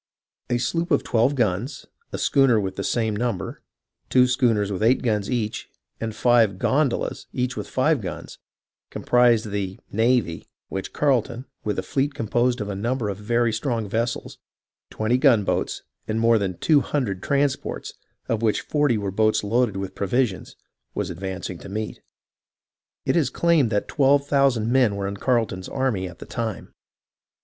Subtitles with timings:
[0.49, 3.61] A sloop with twelve guns, a schooner with the same number,
[4.09, 8.39] two schooners with eight guns each, and five "gondolas," each with five guns,
[8.89, 13.87] comprised the "navy," which Carleton, with a fleet composed of a number of very strong
[13.87, 14.39] vessels,
[14.89, 17.93] twenty gunboats, and more than two hun dred transports,
[18.27, 20.55] of which forty were boats loaded with pro visions,
[20.95, 22.01] was advancing to meet.
[23.05, 26.73] It is claimed that twelve thousand men were in Carleton's army at the time.